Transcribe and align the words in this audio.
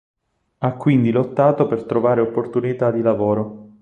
Ha 0.57 0.77
quindi 0.77 1.11
lottato 1.11 1.67
per 1.67 1.83
trovare 1.83 2.21
opportunità 2.21 2.89
di 2.89 3.01
lavoro. 3.03 3.69